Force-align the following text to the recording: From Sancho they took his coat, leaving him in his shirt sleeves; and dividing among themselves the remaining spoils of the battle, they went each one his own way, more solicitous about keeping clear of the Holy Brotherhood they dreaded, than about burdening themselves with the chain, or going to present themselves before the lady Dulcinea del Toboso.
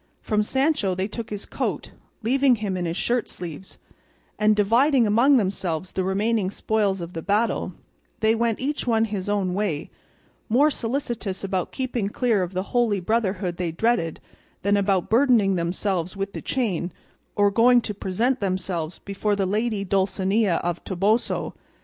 From 0.19 0.41
Sancho 0.41 0.95
they 0.95 1.07
took 1.07 1.29
his 1.29 1.45
coat, 1.45 1.91
leaving 2.23 2.55
him 2.55 2.75
in 2.75 2.85
his 2.85 2.97
shirt 2.97 3.29
sleeves; 3.29 3.77
and 4.39 4.55
dividing 4.55 5.05
among 5.05 5.37
themselves 5.37 5.91
the 5.91 6.03
remaining 6.03 6.49
spoils 6.49 7.01
of 7.01 7.13
the 7.13 7.21
battle, 7.21 7.73
they 8.19 8.33
went 8.33 8.59
each 8.59 8.87
one 8.87 9.05
his 9.05 9.29
own 9.29 9.53
way, 9.53 9.91
more 10.49 10.71
solicitous 10.71 11.43
about 11.43 11.71
keeping 11.71 12.07
clear 12.09 12.41
of 12.41 12.53
the 12.53 12.63
Holy 12.73 12.99
Brotherhood 12.99 13.57
they 13.57 13.71
dreaded, 13.71 14.19
than 14.63 14.75
about 14.75 15.07
burdening 15.07 15.53
themselves 15.53 16.17
with 16.17 16.33
the 16.33 16.41
chain, 16.41 16.91
or 17.35 17.51
going 17.51 17.79
to 17.81 17.93
present 17.93 18.39
themselves 18.39 18.97
before 18.97 19.35
the 19.35 19.45
lady 19.45 19.83
Dulcinea 19.85 20.59
del 20.63 20.73
Toboso. 20.83 21.53